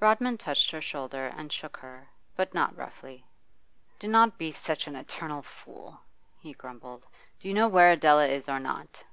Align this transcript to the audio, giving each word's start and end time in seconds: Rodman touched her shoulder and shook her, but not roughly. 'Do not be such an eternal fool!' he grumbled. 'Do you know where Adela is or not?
Rodman 0.00 0.36
touched 0.38 0.72
her 0.72 0.80
shoulder 0.80 1.28
and 1.36 1.52
shook 1.52 1.76
her, 1.76 2.08
but 2.34 2.52
not 2.52 2.76
roughly. 2.76 3.24
'Do 4.00 4.08
not 4.08 4.36
be 4.36 4.50
such 4.50 4.88
an 4.88 4.96
eternal 4.96 5.40
fool!' 5.40 6.00
he 6.40 6.52
grumbled. 6.52 7.06
'Do 7.38 7.46
you 7.46 7.54
know 7.54 7.68
where 7.68 7.92
Adela 7.92 8.26
is 8.26 8.48
or 8.48 8.58
not? 8.58 9.04